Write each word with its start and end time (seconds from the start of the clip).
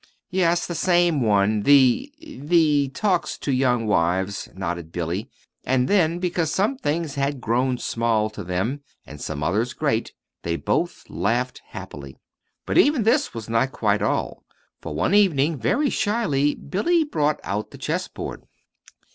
"Yes, 0.31 0.65
the 0.65 0.73
same 0.73 1.21
one; 1.21 1.61
the 1.61 2.11
the 2.41 2.89
'Talks 2.89 3.37
to 3.37 3.51
Young 3.51 3.85
Wives,'" 3.85 4.49
nodded 4.55 4.91
Billy. 4.91 5.29
And 5.63 5.87
then, 5.87 6.17
because 6.17 6.51
some 6.51 6.75
things 6.77 7.13
had 7.13 7.39
grown 7.39 7.77
small 7.77 8.31
to 8.31 8.43
them, 8.43 8.81
and 9.05 9.21
some 9.21 9.43
others 9.43 9.73
great, 9.73 10.11
they 10.41 10.55
both 10.55 11.07
laughed 11.07 11.61
happily. 11.67 12.17
But 12.65 12.79
even 12.79 13.03
this 13.03 13.35
was 13.35 13.47
not 13.47 13.73
quite 13.73 14.01
all; 14.01 14.43
for 14.81 14.95
one 14.95 15.13
evening, 15.13 15.59
very 15.59 15.91
shyly, 15.91 16.55
Billy 16.55 17.03
brought 17.03 17.39
out 17.43 17.69
the 17.69 17.77
chessboard. 17.77 18.47